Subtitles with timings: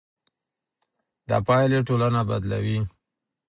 [1.29, 2.79] دا پايلې ټولنه بدلوي.